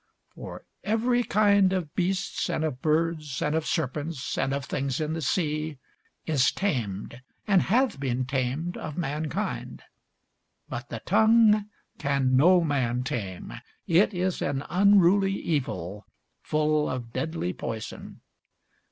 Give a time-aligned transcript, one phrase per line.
[0.33, 5.13] For every kind of beasts, and of birds, and of serpents, and of things in
[5.13, 5.77] the sea,
[6.25, 9.83] is tamed, and hath been tamed of mankind:
[10.67, 11.67] but the tongue
[11.99, 13.53] can no man tame;
[13.85, 16.07] it is an unruly evil,
[16.41, 18.21] full of deadly poison.